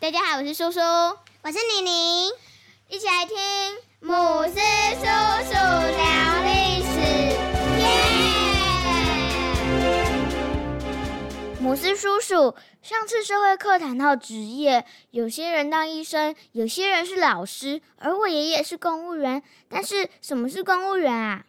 [0.00, 2.28] 大家好，我是叔叔，我是妮妮，
[2.88, 3.36] 一起来听
[3.98, 4.54] 姆斯
[4.94, 7.00] 叔叔聊历史。
[7.80, 7.84] 耶！
[11.60, 19.42] 姆斯叔叔，上次社会课谈到职业，有些人当医生，有些人是老师，而我爷爷是公务员。
[19.68, 21.46] 但是什么是公务员啊？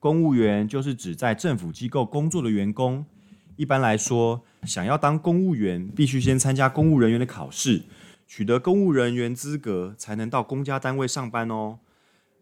[0.00, 3.06] 公务员就是指在政府机构工作的员工。
[3.54, 7.84] 一般来说，想要当公务员，必须先参加公务人员的考试，
[8.26, 11.78] 取得公务人员资格，才能到公家单位上班哦。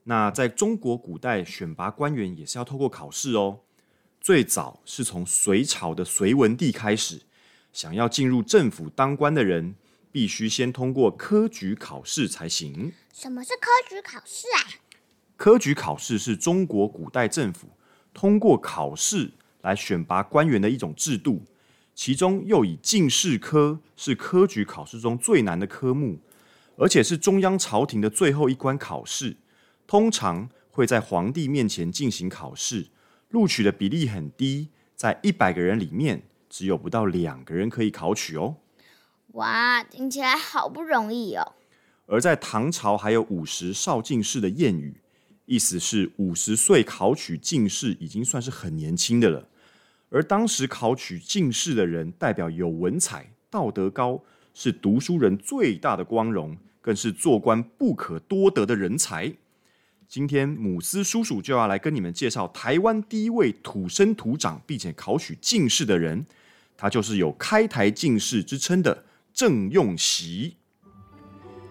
[0.05, 3.61] 那在中国古代选拔官员也是要透过考试哦。
[4.21, 7.23] 最早是从隋朝的隋文帝开始，
[7.73, 9.75] 想要进入政府当官的人，
[10.11, 12.93] 必须先通过科举考试才行。
[13.13, 14.81] 什么是科举考试啊？
[15.37, 17.69] 科举考试是中国古代政府
[18.13, 19.33] 通过考试。
[19.65, 21.43] 来选拔官员的一种制度，
[21.95, 26.19] 其中又以进士科是科举考试中最难的科目，
[26.77, 29.37] 而且是中央朝廷的最后一关考试，
[29.87, 32.89] 通常会在皇帝面前进行考试，
[33.31, 38.57] 录取的比例很低，在一百个人里面只有不到两个人可以考取哦。
[39.35, 41.55] 哇，听起来好不容易哦。
[42.07, 45.01] 而在唐朝还有五十少进士的谚语，
[45.47, 49.49] 意思是五十岁考取进士已经算是很年轻的了。
[50.15, 54.23] 而当时考取进士的人，代表有文采、道德高，
[54.55, 59.33] 是读书人最大的光荣，更是做官不可多得的人才。
[60.07, 66.25] 今天姆斯叔叔就要来跟你们介绍台湾第一位土生土长并且考取进士的人，
[66.77, 70.55] 他就是有开台进士之称的郑用锡。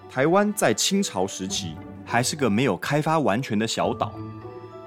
[0.10, 4.14] 台湾在清朝时期还是个没有开发完全的小岛。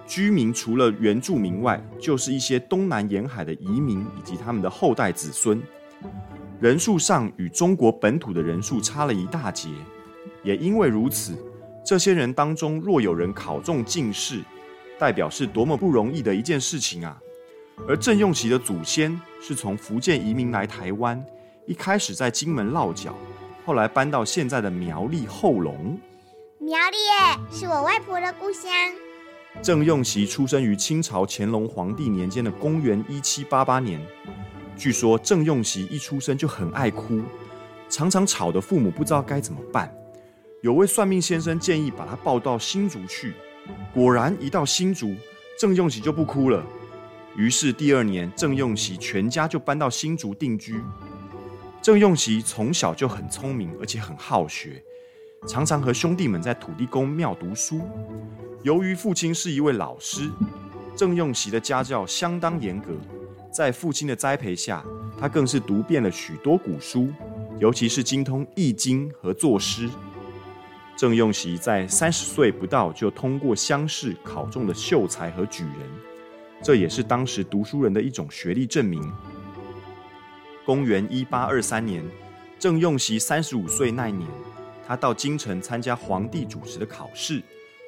[0.06, 5.60] 居民除了原住民外，就是一些东南沿海的移民以及他们的后代子孙，
[6.60, 9.68] 人数上与中国本土的人数差了一大截。
[10.42, 11.36] 也因为如此，
[11.84, 14.40] 这些人当中若有人考中进士，
[14.98, 17.20] 代表是多么不容易的一件事情啊！
[17.89, 21.22] 而郑用锡的祖先是从福建移民来台湾，
[21.66, 23.14] 一开始在金门落脚，
[23.64, 25.98] 后来搬到现在的苗栗后龙。
[26.58, 26.96] 苗栗，
[27.55, 28.70] 是我外婆的故乡。
[29.62, 34.00] 郑用锡出生于清朝乾隆皇帝年间的公元一七八八年。
[34.77, 37.22] 据说郑用锡一出生就很爱哭，
[37.89, 39.92] 常常吵得父母不知道该怎么办。
[40.62, 43.34] 有位算命先生建议把他抱到新竹去，
[43.92, 45.14] 果然一到新竹，
[45.58, 46.64] 郑用锡就不哭了。
[47.36, 50.80] 于是第二年，郑用锡全家就搬到新竹定居。
[51.83, 54.83] 郑用锡从小就很聪明，而且很好学，
[55.47, 57.80] 常常和兄弟们在土地公庙读书。
[58.63, 60.30] 由于父亲是一位老师，
[60.97, 62.92] 郑用锡的家教相当严格，
[63.52, 64.85] 在父亲的栽培下，
[65.20, 67.13] 他更是读遍了许多古书，
[67.61, 69.89] 尤其是精通《易经》和作诗。
[70.96, 75.75] 郑用锡在三十岁不到就通过乡试考中了秀才和举人，
[76.63, 79.13] 这也是当时读书人的一种学历证明。
[80.64, 82.02] 公元一八二三年，
[82.58, 84.27] 郑用锡三十五岁那年，
[84.86, 87.42] 他到京城参加皇帝主持的考试。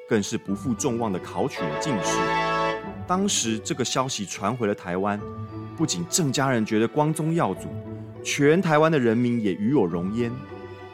[0.09, 2.17] 更是不负众望的考取了进士。
[3.07, 5.21] 当时这个消息传回了台湾，
[5.77, 7.69] 不仅郑家人觉得光宗耀祖，
[8.25, 10.33] 全台湾的人民也与有荣焉。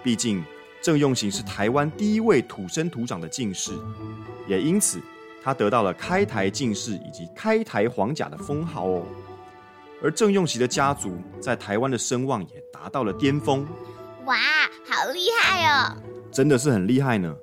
[0.03, 0.43] 毕竟
[0.83, 3.71] 郑用行是台湾第一位土生土长的进士，
[4.49, 5.01] 也因此
[5.45, 9.03] 他得到了开台进士以及开台皇甲的封号哦。
[10.03, 13.65] 而郑用锡的家族在台湾的声望也达到了巅峰。
[14.27, 14.37] 哇，
[14.89, 15.97] 好厉害哦！
[16.33, 17.35] 真的是很厉害呢。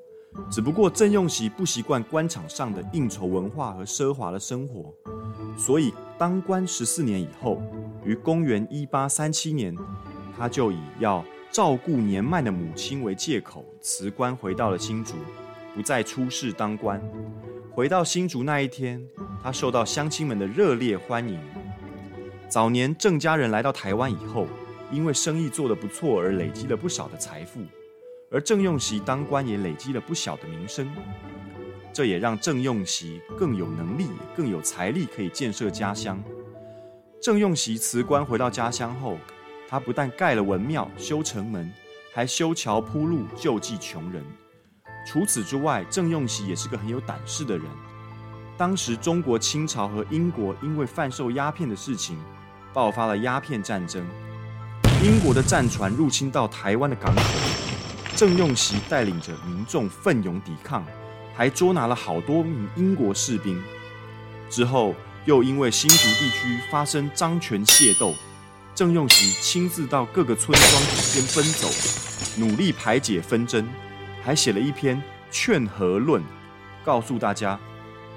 [0.50, 4.94] 只不过郑用锡不习惯官场上的应酬文化和奢华的生活，
[5.58, 7.62] 所以当官十四年以后，
[8.03, 9.75] 于公元一八三七年，
[10.38, 15.16] 他就以要照顾年迈的母亲为借口辞官，回到了新竹，
[15.75, 17.02] 不再出仕当官。
[17.72, 19.06] 回到新竹那一天，
[19.44, 21.40] 他受到乡亲们的热烈欢迎。
[22.50, 24.47] 早年郑家人来到台湾以后，
[24.91, 27.62] 因为生意做得不错而累积了不少的财富。
[28.29, 30.90] 而郑用锡当官也累积了不小的名声，
[31.91, 36.23] 这也让郑用锡更有能力、更有财力可以建设家乡。
[37.22, 39.17] 郑用锡辞官回到家乡后，
[39.67, 41.72] 他不但盖了文庙、修城门，
[42.14, 44.23] 还修桥铺路，救济穷人。
[45.05, 47.66] 除此之外，郑用锡也是个很有胆识的人。
[48.58, 52.17] 当时中国清朝和英国因为贩售鸦片的事情，
[52.72, 54.05] 爆发了鸦片战争。
[55.03, 57.22] 英国的战船入侵到台湾的港口。
[58.16, 60.86] 郑用锡带领着民众奋勇抵抗，
[61.36, 63.59] 还捉拿了好多名英国士兵。
[64.48, 64.94] 之后
[65.26, 68.14] 又因为新竹地区发生张权械斗，
[68.76, 71.68] 郑用锡亲自到各个村庄之间奔走，
[72.38, 73.68] 努力排解纷争，
[74.24, 74.97] 还写了一篇
[75.32, 76.22] 《劝和论》，
[76.86, 77.59] 告诉大家：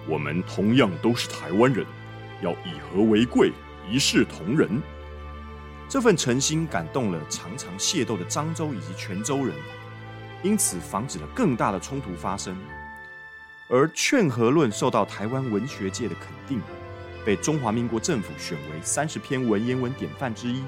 [0.06, 1.86] 我们同样都是台湾人，
[2.42, 3.52] 要以和为贵，
[3.90, 4.82] 一视同仁。
[5.88, 9.54] 这份诚心感动了常常械斗的漳州以及泉州人，
[10.42, 12.56] 因此防止了更大的冲突发生。
[13.68, 16.60] 而《劝和论》受到台湾文学界的肯定，
[17.24, 20.62] 被中华民国政府选为三十篇文言文典范之一，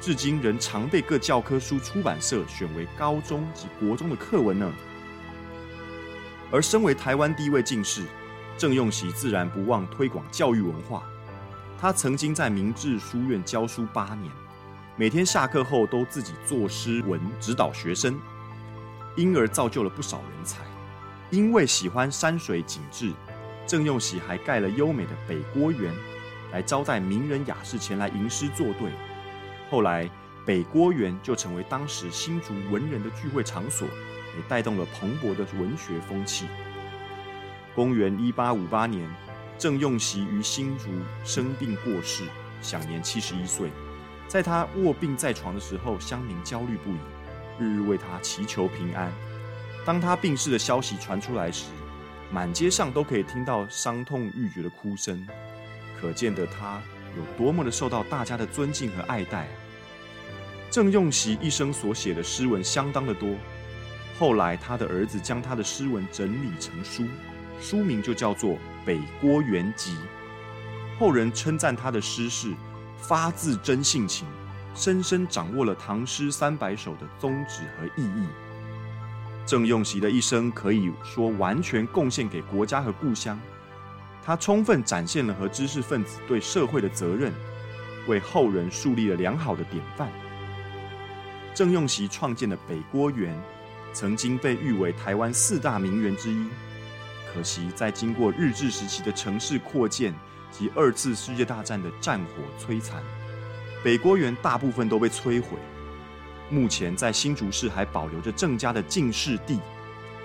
[0.00, 4.72] 至今仍常被各教科书出版社选为高中及国中的课文呢。
[6.50, 8.02] 而身为台湾第一位进士，
[8.58, 11.02] 郑用锡自然不忘推广教育文化。
[11.82, 14.30] 他曾经在明治书院教书八年，
[14.94, 18.16] 每天下课后都自己作诗文指导学生，
[19.16, 20.62] 因而造就了不少人才。
[21.30, 23.12] 因为喜欢山水景致，
[23.66, 25.92] 郑用喜还盖了优美的北郭园，
[26.52, 28.92] 来招待名人雅士前来吟诗作对。
[29.68, 30.08] 后来，
[30.46, 36.46] 北郭园就成为当时新竹文人的聚会场所，也带动了蓬勃的文学风气。
[37.74, 39.10] 公元一八五八年，
[39.58, 40.88] 郑用锡于新竹
[41.24, 42.24] 生病过世，
[42.60, 43.70] 享年七十一岁。
[44.26, 46.98] 在他卧病在床的时候，乡民焦虑不已，
[47.58, 49.12] 日日为他祈求平安。
[49.84, 51.66] 当他病逝的消息传出来时，
[52.30, 55.26] 满街上都可以听到伤痛欲绝的哭声，
[56.00, 56.80] 可见得他
[57.16, 59.48] 有多么的受到大家的尊敬和爱戴。
[60.70, 63.36] 郑用锡一生所写的诗文相当的多，
[64.18, 67.04] 后来他的儿子将他的诗文整理成书，
[67.60, 68.50] 书名就叫做
[68.84, 69.92] 《北郭元集》。
[70.98, 72.52] 后人称赞他的诗是
[72.96, 74.26] 发自真性情，
[74.74, 78.26] 深深掌握了唐诗三百首的宗旨和意义。
[79.44, 83.38] 郑用锡的一生可以说完全贡献给国家和故乡，
[84.24, 87.32] 他充分展现了和知识分子对社会的责任，
[88.06, 90.08] 为后人树立了良好的典范。
[91.54, 93.36] 郑用锡创建的北郭园，
[93.92, 96.46] 曾经被誉为台湾四大名园之一，
[97.32, 100.14] 可惜在经过日治时期的城市扩建
[100.50, 103.02] 及二次世界大战的战火摧残，
[103.82, 105.56] 北郭园大部分都被摧毁。
[106.50, 109.58] 目前在新竹市还保留着郑家的进士地，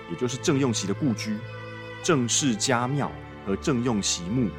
[0.10, 1.38] 也就是郑用锡的故居，
[2.04, 3.10] 郑氏家庙
[3.46, 4.50] 和郑用锡墓，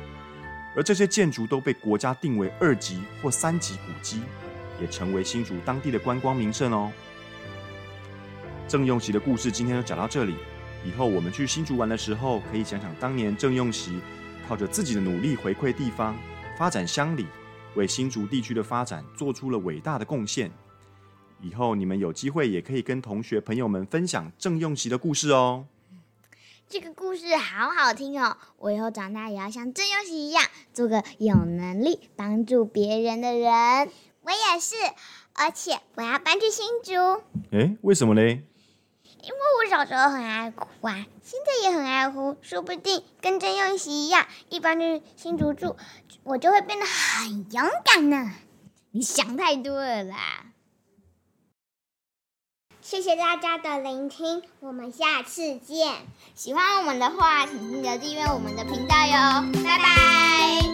[0.75, 4.23] 而这些建筑都被国家定为二级或三级古迹，
[4.81, 6.91] 也成为新竹当地的观光名胜哦。
[8.67, 10.37] 郑用锡的故事今天就讲到这里，
[10.85, 14.01] 以后我们去新竹玩的时候，可以想想当年郑用锡
[14.49, 16.17] 靠着自己的努力回馈地方，
[16.57, 17.27] 发展乡里，
[17.75, 20.51] 为新竹地区的发展做出了伟大的贡献。
[21.41, 25.67] 以后你们有机会也可以跟同学朋友们分享郑用锡的故事哦。
[26.69, 28.37] 这个故事好好听哦！
[28.59, 33.89] 我以后长大也要像郑用锡一样，做个有能力帮助别人的人。
[34.23, 34.75] 我也是，
[35.33, 37.23] 而且我要搬去新竹。
[37.53, 38.43] 哎，为什么嘞？
[39.23, 45.77] 因为我小时候很爱哭啊，现在也很爱哭，说不定跟郑用熙一样，一搬去新竹住，
[46.23, 48.33] 我就会变得很勇敢呢。
[48.91, 50.47] 你想太多了啦！
[52.81, 55.95] 谢谢大家的聆听，我们下次见。
[56.35, 60.68] 喜欢我们的话，请记得订阅我们的频道哟，拜拜。